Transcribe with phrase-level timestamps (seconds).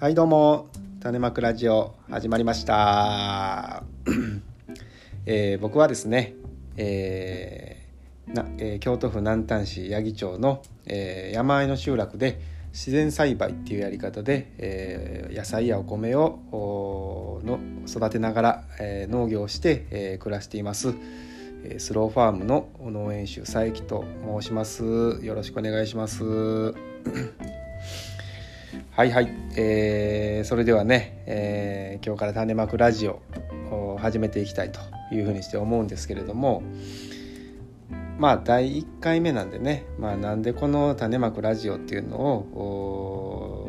[0.00, 0.68] はいどうも。
[1.00, 3.82] 種まくラジオ始まりました、
[5.26, 6.34] えー僕はですね、
[6.76, 12.40] えーなえー京都府南丹市八木町の、えー山あいの集落で
[12.72, 17.58] 自然栽培っていうやり方で、えー野菜やお米をおの
[17.88, 20.94] 育てながら、えー農業をして、えー暮らしています、
[21.64, 24.04] えースローファームの農園主佐伯と
[24.40, 24.84] 申します。
[25.24, 26.22] よろしくお願いします。
[28.90, 33.22] はいはい、えーそれではね、えー今日から種まくラジオ
[33.70, 34.80] を始めていきたいと
[35.12, 36.62] いうふうにして思うんですけれども
[38.18, 43.68] まあ第1回目なんでね、まあ、なんでこの種まくラジオっていうのを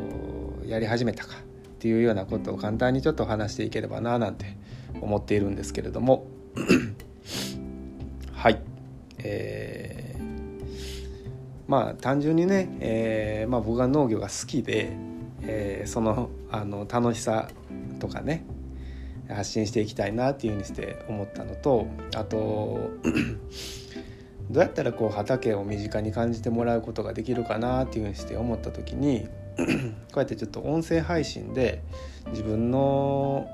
[0.66, 1.38] やり始めたかっ
[1.78, 4.56] ていうようなことを簡単にちょっと話していければななんて
[5.00, 6.26] 思っているんですけれども
[8.34, 8.60] はい。
[9.18, 9.79] えー
[11.70, 14.90] まあ単純にね、えーまあ、僕が農業が好きで、
[15.42, 17.48] えーそのあの楽しさ
[18.00, 18.44] とかね
[19.28, 22.90] 発信していきたいなっていうふうにして思ったのとあと
[24.50, 31.84] どうやったらこう畑を身近に感じてもらうことができるかなっていうふうにして思った時に こうやってちょっと音声配信で
[32.30, 33.46] 自分の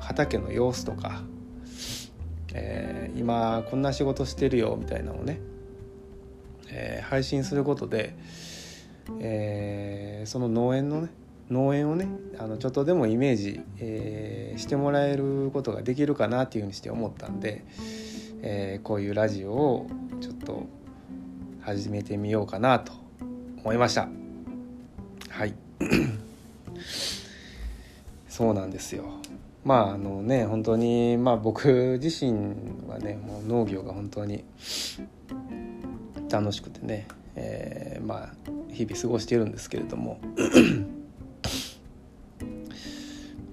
[0.00, 1.22] 畑の様子とか、
[2.52, 5.40] えー今こんな仕事してるよみたいなのをね、
[6.72, 8.14] えー配信することで、
[9.20, 11.08] えーその農園のね
[11.50, 12.06] 農園をね
[12.38, 17.64] あのちょっとでもイメージ、えーしてもらえることができるかなっていうふうにして思ったんで、
[18.42, 19.86] えーこういうラジオを
[20.20, 20.66] ちょっと
[21.62, 22.92] 始めてみようかなと
[23.58, 24.08] 思いました。
[25.28, 25.54] はい。
[28.28, 29.04] そうなんですよ。
[29.64, 32.32] まああのね本当にまあ僕自身
[32.88, 34.44] はねもう農業が本当に
[36.30, 38.30] 楽しくてね、えーまあ
[38.72, 40.18] 日々過ごしているんですけれども。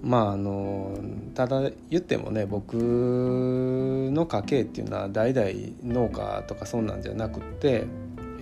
[0.04, 0.98] まああの
[1.34, 5.50] ただ言ってもね僕の家系っていうのは代々
[5.84, 7.86] 農家とかそんなんじゃなくって、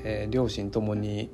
[0.04, 1.32] えー両親ともに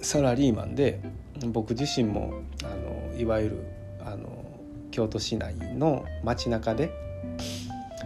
[0.00, 1.00] サラリーマンで
[1.48, 2.68] 僕自身もあ
[3.14, 3.64] のいわゆる
[4.04, 4.44] あの
[4.90, 6.90] 京都市内の街中で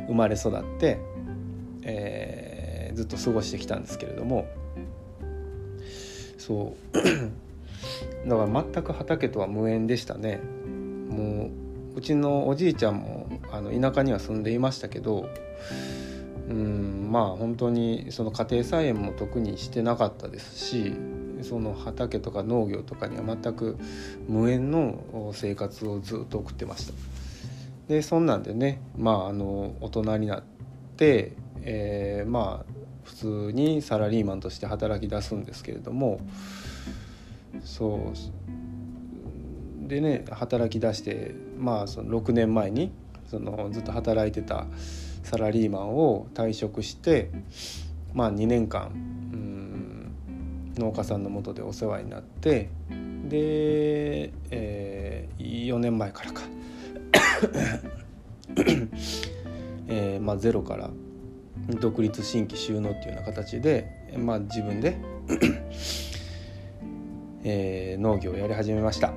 [0.07, 0.99] 生まれ育って、
[2.95, 4.47] ずっと過ごしてきたんですけれども
[6.39, 6.99] そう。
[8.29, 10.41] だから全く畑とは無縁でしたね。
[11.09, 11.51] も
[11.95, 15.29] ううちのおじいちゃんもあの田舎には住んでいましたけど
[16.49, 20.95] うんまあ本当にその家庭菜園も特にしてなかったですし
[21.43, 23.77] その畑とか農業とかには全く
[24.29, 26.93] 無縁の生活をずっと送ってました。
[27.89, 30.43] でそんなんでねまああの大人になっ
[30.97, 36.21] て、えーまあ普通にサラリーマンとして働き出すんですけれども
[37.63, 42.93] そうでね働き出してまあその6年前に
[43.27, 44.67] そのずっと働いてた
[45.23, 47.31] サラリーマンを退職して
[48.13, 48.91] まあ2年間
[50.77, 52.69] 農家さんのもとでお世話になって
[53.29, 56.43] で、え4年前からか、
[59.89, 60.91] えーまあ、ゼロから
[61.81, 64.97] 独立新規収納っていうような形で、まあ、自分で、
[67.45, 69.13] えー農業をやり始めました。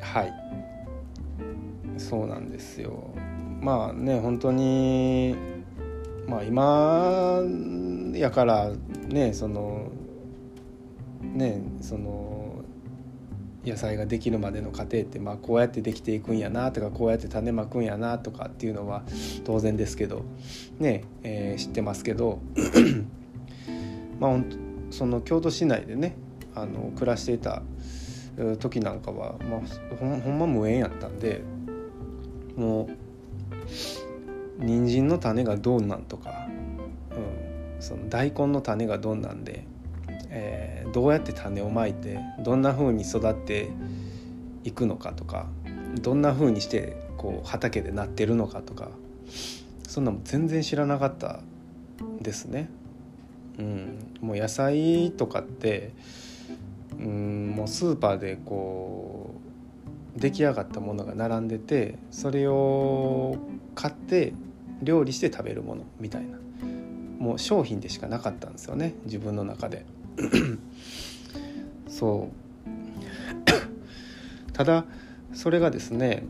[0.00, 0.32] はい。
[1.98, 3.10] そうなんですよ。
[3.60, 5.34] まあね本当に
[6.28, 7.40] まあ今
[8.14, 8.70] やから
[9.08, 9.90] ねその
[11.22, 12.33] ねその
[13.64, 19.04] 野菜ができるまでの過程って、まあ、こうやってできていくんやなとかこうやって種まくんやなとかっていうのは
[19.44, 20.24] 当然ですけど
[20.78, 22.40] ね、えー知ってますけど
[24.20, 24.36] まあ
[24.90, 26.16] その京都市内でね
[26.54, 27.62] あの暮らしていた
[28.58, 31.42] 時なんかは、まあ、ほんほんま無縁やったんで
[32.56, 36.48] もう人参の種がどうなんとか、
[37.10, 39.66] うん、その大根の種がどんなんで、
[40.34, 43.68] えーどうやって種をまいてどんな風に育って
[44.62, 45.48] いくのかとか
[46.00, 48.90] どんな風にしてこう畑でなってるのかとか
[49.88, 51.40] そんなも全然知らなかった
[52.20, 52.68] ですね。
[53.58, 55.92] うん、もう野菜とかって
[56.98, 59.34] うんもうスーパーでこ
[60.16, 63.36] う出来上がったものが並んでてそれを
[63.74, 64.32] 買って
[64.82, 66.38] 料理して食べるものみたいな
[67.18, 69.84] もう商品でしかなかったんですよね自分の中で
[71.88, 72.44] そう。
[74.52, 74.84] ただ
[75.32, 76.24] それがですね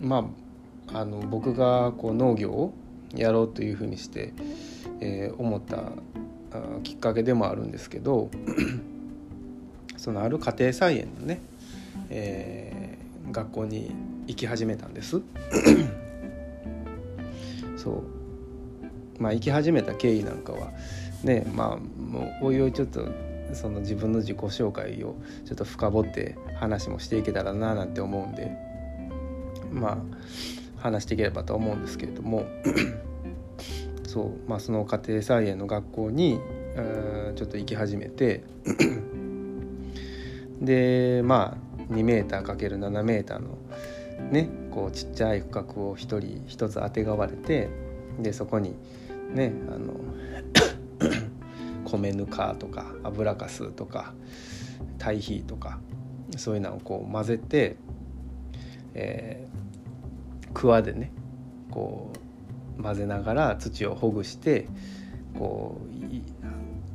[0.00, 0.28] ま
[0.92, 2.74] ああの僕がこう農業を
[3.14, 4.32] やろうというふうにして、
[5.00, 5.92] えー思った
[6.84, 8.30] きっかけでもあるんですけど
[9.96, 11.40] そのある家庭菜園のね、
[12.10, 13.90] えー、学校に
[14.26, 15.20] 行き始めたんです。
[17.76, 18.02] そう。
[19.18, 20.72] まあ行き始めた経緯なんかは
[21.24, 23.08] ねまあもうおいおいちょっと
[23.52, 28.50] その自分の自己紹介をちょっと深掘って話もしていけたらななんて思うんで
[29.72, 32.46] まあ話していければと思うんですけれども
[34.06, 36.38] そう、まあ、その家庭菜園の学校に
[37.36, 38.44] ちょっと行き始めて
[40.60, 43.58] でまあ 2m×7m の
[44.30, 46.18] ねこうちっちゃい区画を1人
[46.48, 47.68] 1つあてがわれて
[48.18, 48.74] でそこに
[49.32, 49.94] ねあの
[51.98, 54.14] 米ぬかとか油かすとか
[54.98, 55.78] 堆肥とか
[56.36, 57.76] そういうのをこう混ぜて、
[58.94, 61.12] えー、クワでね
[61.70, 62.12] こ
[62.78, 64.68] う混ぜながら土をほぐして
[65.38, 65.80] こ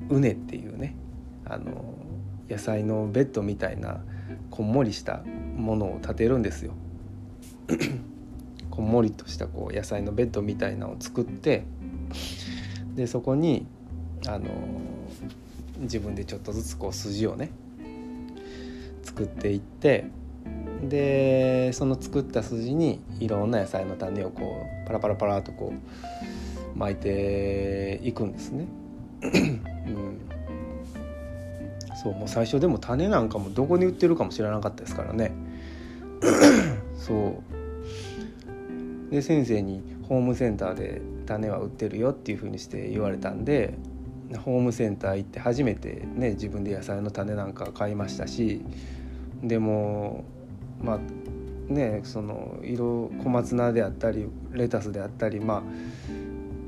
[0.09, 0.95] う畝っていうね
[1.45, 1.95] あの
[2.49, 4.01] 野菜のベッドみたいな
[4.49, 5.21] こんもりした
[5.55, 6.73] ものを建てるんですよ。
[8.71, 11.65] こんもりとしたこう野菜のベッドみたいなのを作って
[12.95, 13.67] でそこに
[14.27, 14.45] あの
[15.79, 17.51] 自分でちょっとずつこう筋をね
[19.03, 20.05] 作っていって
[20.83, 25.73] でその作った筋にいろんな野菜の種をこうパラパラパラとこ
[26.75, 28.65] う巻いていくんですね。
[29.21, 30.21] うん、
[32.01, 35.31] そうもう最初でも種なんかもどこに売ってるかも知らなかったですからね。
[36.95, 37.41] そ
[39.11, 43.73] うで先生にホームセンターで種は売ってるよっていうふうにして言われたんで
[44.37, 48.61] ホームセンター行って初めてね自分で野菜の種なんか買いましたし
[49.41, 50.23] でも
[50.81, 55.63] まあねその色小松菜であったりレタスであったりまあ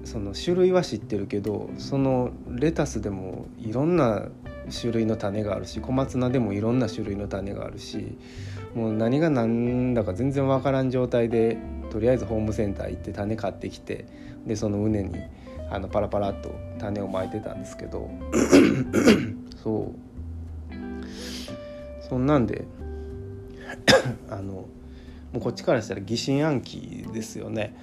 [0.03, 4.29] その種類は知ってるけどそのレタスでもいろんな
[4.71, 8.17] 種類の種があるし小松菜でもいろんな種類の種があるし
[8.75, 11.57] もう何が何だか全然わからん状態で
[11.91, 14.05] とりあえずホームセンター行って種買ってきて
[14.45, 15.19] でその畝に
[15.71, 18.09] あのパラパラっと種をまいてたんですけど。
[19.63, 20.11] そう。
[22.07, 22.65] そんなんで
[24.29, 24.67] あのも
[25.35, 27.73] うこっちからしたら疑心暗鬼ですよね。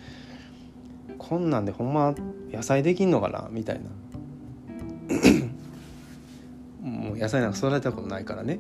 [1.17, 2.15] こんなんでほんま
[2.53, 3.49] 野菜できんのかな？
[3.51, 3.89] みたいな。
[6.87, 8.59] もう野菜なんか育てたことないからね。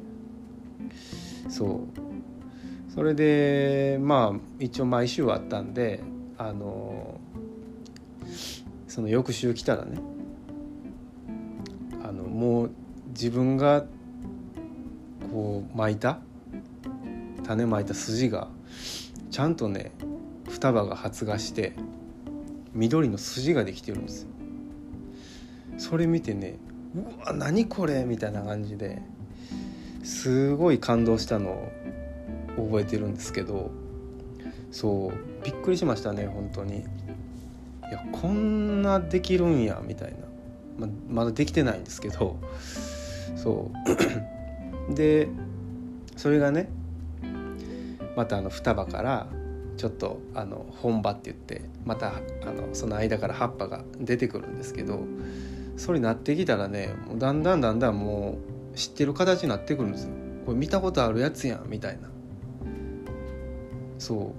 [1.50, 2.92] そう。
[2.94, 6.02] それでまあ一応毎週あったんで
[6.38, 7.20] あの
[8.98, 10.00] その翌週来たらね
[12.02, 12.70] あのもう
[13.10, 13.84] 自分が
[15.30, 16.18] こう巻いた
[17.44, 18.48] 種まいた筋が
[19.30, 19.92] ちゃんとね
[20.48, 21.74] 双葉が発芽して
[22.74, 24.30] 緑の筋ができてるんですよ。
[25.78, 26.58] それ見てね
[26.96, 28.02] うわ何これ？
[28.02, 29.00] みたいな感じで
[30.02, 31.50] すごい感動したの
[32.56, 33.70] を覚えてるんですけど
[34.72, 36.97] そうびっくりしましたね本当に。
[37.90, 40.12] いやこんなできるんやみたい
[40.78, 42.36] な、ままだできてないんですけど。
[43.36, 43.70] そ
[44.90, 44.94] う。
[44.94, 45.28] で
[46.16, 46.68] それがね
[48.16, 49.28] またあの双葉から
[49.76, 52.14] ちょっとあの本葉って言ってまた
[52.44, 55.00] あのその間から葉っぱが出てくるんですけど
[55.76, 58.38] それなってきたらねもうだんだんだんだんも
[58.74, 60.10] う知ってる形になってくるんですよ。
[60.46, 62.08] これ見たことあるやつやんみたいな。
[63.98, 64.34] そ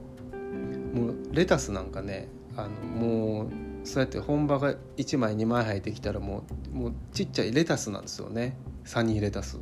[0.93, 0.97] う。
[0.97, 2.27] もうレタスなんかね
[2.65, 3.47] あのもう
[3.83, 8.57] そうやって本場が1枚2枚入ってきたらもうもうちっちゃいレタスなんですよね。
[8.83, 9.59] サニーレタス。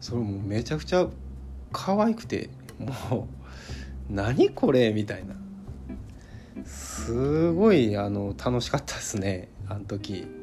[0.00, 1.06] それもめちゃくちゃ
[1.72, 3.28] 可愛くても
[4.10, 5.34] う何これみたいな。
[6.64, 10.39] すごいあの楽しかったですねあの時。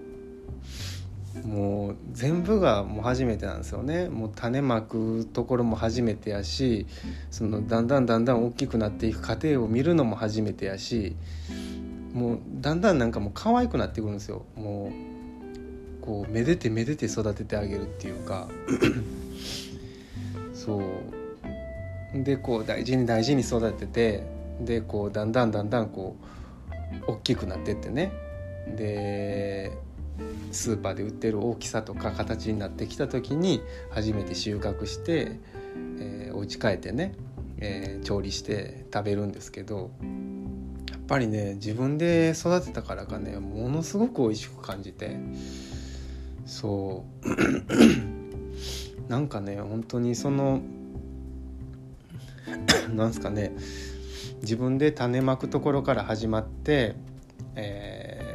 [1.46, 4.10] もう全部がもう初めてなんですよね。
[4.10, 6.88] もう種まくところも初めてやし
[7.32, 11.16] そのだんだんだんだん大きくなっていく過程を見るのも初めてやし
[12.14, 14.46] もうだんだんなんかもう可愛くなってくるんですよ。
[14.56, 14.92] も
[16.02, 18.48] うこうめでてめでて育ててあげるっていうか。
[20.54, 22.24] そう。
[22.24, 24.24] でこう大事に大事に育てて
[24.62, 26.16] でこうだんだんだんだんこ
[27.08, 28.12] う大きくなってってね。
[28.76, 29.72] で
[30.52, 35.40] スーパーで売ってる大きさとか形になってきた時に初めて収穫して、
[36.00, 37.14] えー、お家帰ってね、
[37.58, 39.92] えー、調理して食べるんですけど
[40.92, 45.18] やっぱりね自分で育てたからかねものすごく美味しく感じて
[46.46, 50.62] そうなんかね本当にその
[52.94, 53.54] なんすかね
[54.42, 56.96] 自分で種まくところから始まって、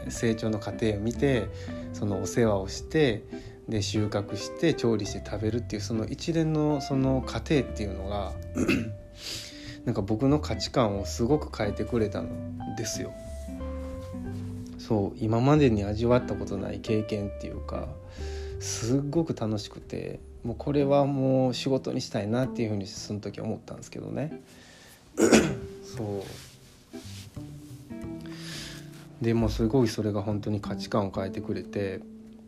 [0.08, 1.48] 成長の過程を見て
[1.92, 3.24] そのお世話をして
[3.68, 8.32] で収穫して調理して食べるっていうその一連のその過程っていうのが
[9.84, 13.12] なんか僕の価値観をすごく変えてくれたんですよ。
[14.78, 17.88] そう今までに味わったことない経験っていうか
[18.58, 24.42] すっごく楽しくてもうこれはもう仕事にしたいなっていうふうにその時思ったんですけどね
[25.96, 26.51] そう
[29.22, 32.00] でもすごいそれが本当に価値観を変えてくれて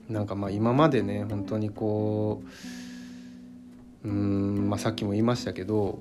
[0.08, 2.42] なんかまあ今までね本当にこ
[4.04, 6.00] ううん、まあ、さっきも言いましたけど、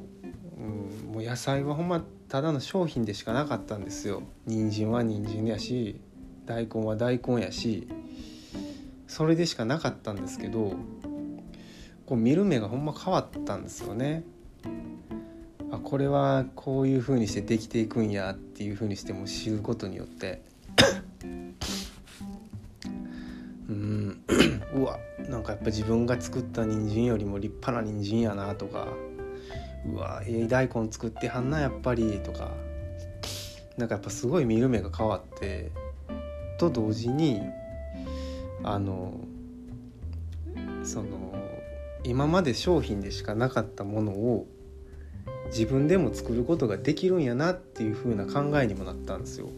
[0.58, 6.01] うん、もう野菜はほんまただの商品でしかなかったんですよ人参は人参やし
[6.48, 7.88] 大根は大根やし
[9.08, 10.74] それでしかなかったんですけど
[12.08, 14.24] こう見る目がほんま変わったんですよね。
[15.72, 20.42] あこれはこういう風にしてできていくんやっていう風にしても知ることによって
[23.70, 24.24] うん。
[24.75, 25.00] うわ
[25.30, 28.88] なんかやっぱ自分が作った人参よりも立派な人参やなとか。
[29.86, 32.51] うわええ大根作ってはんなやっぱりとか。
[33.77, 35.72] なんかやっぱすごい見る目が変わって。
[36.58, 37.42] と同時に
[38.63, 39.20] あの
[40.84, 41.34] その
[42.03, 44.48] 今まで商品でしかなかったものを
[45.48, 49.50] 自分でも作ることができるんやなっていう風な考えにもなったんですよ。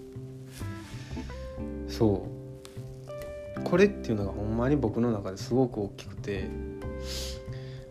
[1.97, 3.61] そう。
[3.63, 6.47] これっていうのがほんまに僕の中ですごく大きくて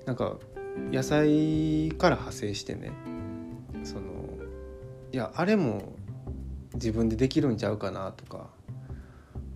[0.06, 0.36] なんか
[0.92, 2.92] 野菜から派生してね
[3.82, 4.02] その
[5.12, 5.94] いやあれも
[6.74, 8.48] 自分でできるんちゃうかなとか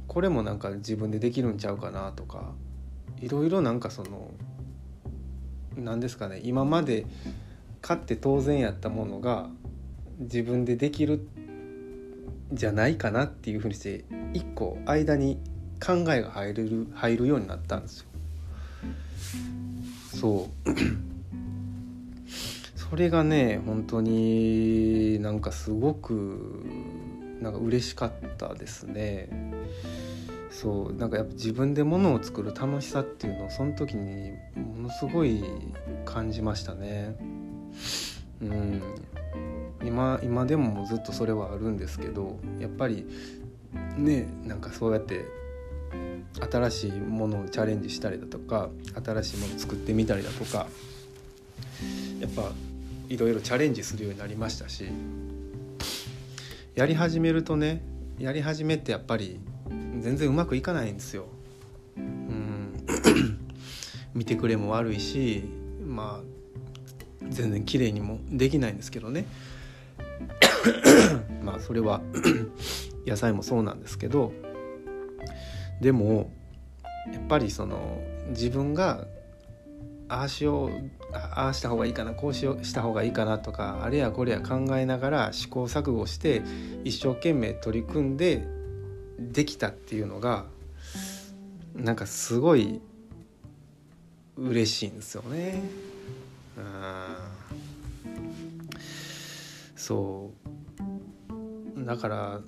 [0.06, 2.52] これもなんか自分でできるんちゃうかなとか
[3.20, 4.30] いろいろなんかその
[5.76, 7.06] 何ですかね今まで
[7.80, 9.48] 買って当然やったものが
[10.18, 11.16] 自分でできるっ
[12.52, 15.38] じゃないかなっていうふうにして一個間に
[15.84, 18.06] 考えが入れる入るようになったんですよ。
[20.20, 20.68] そう
[22.74, 26.64] それがね本当になんかすごく
[27.40, 29.28] なんか嬉しかったですね。
[30.50, 35.44] そうなんかやっぱ自分でものを作る楽しさっていうのをその時にものすごい
[36.04, 37.14] 感じましたね。
[38.40, 38.82] うん
[39.84, 43.06] 今今でもずっとそれはあるんですけどやっぱり
[43.96, 45.24] ねなんかそうやって
[46.50, 48.70] 新しいものをチャレンジしたりだとか
[49.04, 50.66] 新しいものを作ってみたりだとか
[52.20, 52.52] やっぱ
[53.08, 54.86] いろいろチャレンジするようになりましたし
[56.74, 57.82] やり始めるとね
[58.18, 59.40] やり始めってやっぱり
[60.00, 61.26] 全然うまくいかないんですよ。
[61.96, 62.84] うん
[64.14, 65.44] 見てくれも悪いし
[65.86, 69.26] まあ全然綺麗にもできないんですけどね
[71.42, 72.02] まあそれは
[73.06, 74.32] 野菜もそうなんですけど
[75.80, 76.30] でも
[77.12, 78.00] やっぱりその
[78.30, 79.06] 自分が
[80.08, 80.70] ああしよう
[81.12, 86.42] ああした方がいいかなこうしようした方がいいかなとかあれやこれや考えながら試行錯誤して
[86.84, 88.46] 一生懸命取り組んで
[89.18, 90.46] できたっていうのが
[91.74, 92.80] なんかすごい
[94.36, 95.62] 嬉しいんですよね。
[96.56, 97.38] うん
[99.76, 100.47] そう
[101.88, 102.40] だから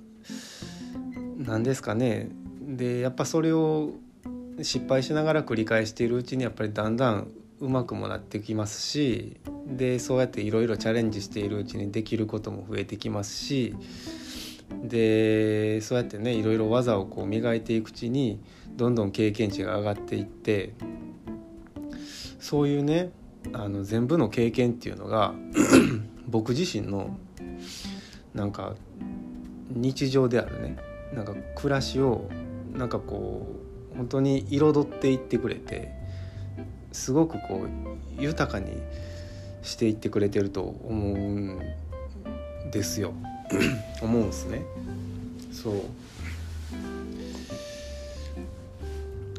[1.37, 2.29] 何ですかね。
[2.61, 3.95] でやっぱそれを
[4.61, 13.75] 失敗しながら繰り返しているうちにやっぱりだんだんうまくもなってきますしでそうやっていろいろチャレンジしているうちにできることも増えてきますし
[14.83, 18.39] でそうやってねいろいろ技をこう磨いていくうちに
[18.75, 20.73] どんどん経験値が上がっていって
[22.39, 23.09] そういうね
[23.53, 25.33] あの全部の経験っていうのが
[26.27, 27.17] 僕自身の
[28.33, 28.75] なんか
[29.75, 30.77] 日常であるね。
[31.13, 32.29] なんか暮らしを
[32.73, 33.47] なんかこ
[33.93, 35.91] う本当に彩っていってくれて
[36.91, 38.81] すごくこう豊かに
[39.61, 41.59] していってくれてると思うん
[42.71, 43.13] ですよ。
[44.01, 44.63] 思うんすね。
[45.51, 45.73] そう。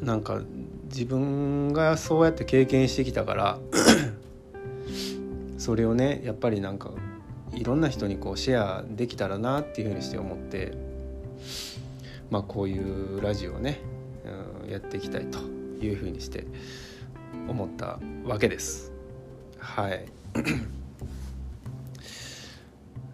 [0.03, 0.41] なんか
[0.85, 3.59] 自分がそうやって経験してきたから
[5.57, 6.91] それをねやっぱりなんか
[7.55, 10.73] いろんな人にこうシェアできたらなっていうふうにして思って
[12.29, 13.79] まあこういうラジオをね、
[14.63, 15.39] うん、やっていきたいと
[15.83, 16.45] いうふうにして
[17.47, 18.91] 思ったわけです。
[19.59, 20.05] はい。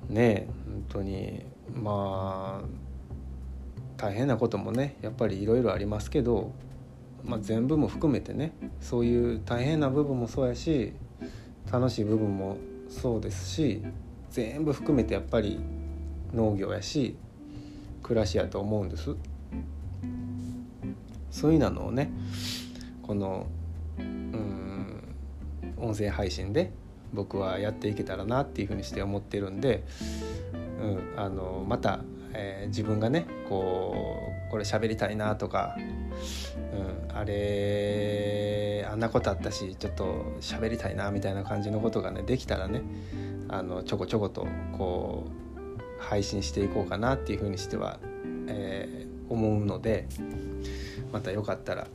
[0.10, 1.44] ね本当に
[1.74, 2.68] まあ
[3.98, 6.54] 大変なこともねやっぱりいろいろありますけど、
[7.24, 10.94] まあ、全部も含めてねそういう大変な部分もそうやし
[11.72, 12.58] 楽しい部分も
[12.90, 13.84] そうですし
[14.32, 15.60] 全部含めてやっぱり
[16.34, 17.16] 農業やし
[18.04, 19.16] 暮らしやと思うんです。
[21.32, 22.12] そういうのをね
[23.04, 23.48] この
[23.98, 25.16] うん
[25.78, 26.72] 音声配信で
[27.14, 29.84] 僕はやっていけたらなっていうふうにして思ってるんで、
[30.82, 32.02] うん、あのまた、
[32.34, 35.76] えー、自分がねこうこれ喋りたいなとか、
[37.10, 42.82] うん、あれあんなことあったしちょっと喋りたいなみたいな感じのことがねできたらね
[43.50, 48.00] あのちょこちょことこう配信していこうかなっていうふうにしては、
[48.48, 50.08] えー、思うので
[51.12, 51.88] またよかったら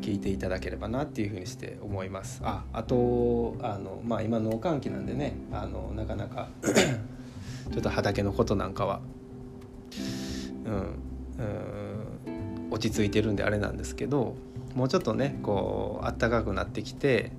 [0.00, 2.40] 聞いていただければなっていうふうにして思います。
[2.44, 6.48] ああとあの、まあ、今農閑期なんでねあのなかなか
[7.72, 9.00] ちょっと畑のことなんかは
[10.66, 10.74] うん
[11.38, 14.34] うん落ち着いてるんであれなんですけど
[14.74, 17.32] もうちょっとねこうあったかくなってきて、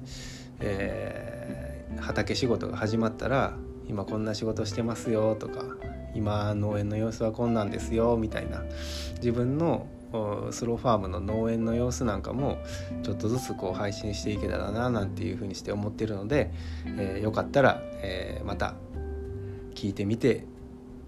[0.60, 1.40] えー、
[2.00, 3.57] 畑仕事が始まったら
[3.88, 5.63] 今こんな仕事してますよとか
[6.13, 8.63] 今農園の様子はこんなんですよみたいな
[9.15, 9.88] 自分の
[10.51, 12.57] スローファームの農園の様子なんかも
[13.03, 16.51] ちょっとずつこう配信していけたらななんていうふうにして思ってるので、
[16.86, 18.75] えー、よかったら、えー、また
[19.74, 20.45] 聞いてみて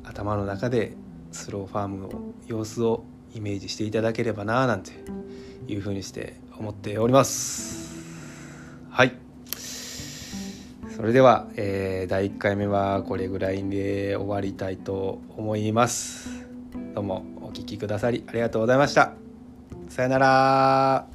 [0.04, 0.96] 頭の中で
[1.32, 2.10] スローファームの
[2.48, 3.04] 様子を
[3.36, 4.92] イメージしていただければななんて
[5.68, 7.83] いうふうにして思っております。
[10.96, 16.30] それでは、えー、第1回目はこれぐらいで終わりたいと思います。
[16.94, 19.14] どうもお聴きくださりありがとうございました。
[19.90, 21.13] さよなら。